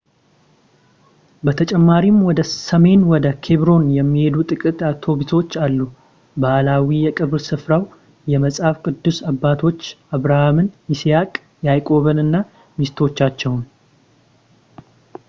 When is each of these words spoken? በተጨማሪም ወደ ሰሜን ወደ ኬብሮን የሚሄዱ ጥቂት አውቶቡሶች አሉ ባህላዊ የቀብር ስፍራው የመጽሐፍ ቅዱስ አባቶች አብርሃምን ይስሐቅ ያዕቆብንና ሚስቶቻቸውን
በተጨማሪም 1.47 2.15
ወደ 2.27 2.39
ሰሜን 2.51 3.01
ወደ 3.11 3.25
ኬብሮን 3.45 3.83
የሚሄዱ 3.97 4.37
ጥቂት 4.51 4.79
አውቶቡሶች 4.89 5.51
አሉ 5.63 5.77
ባህላዊ 6.43 6.89
የቀብር 7.05 7.41
ስፍራው 7.49 7.83
የመጽሐፍ 8.33 8.79
ቅዱስ 8.87 9.19
አባቶች 9.33 9.83
አብርሃምን 10.17 10.69
ይስሐቅ 10.93 11.31
ያዕቆብንና 11.69 12.35
ሚስቶቻቸውን 12.79 13.63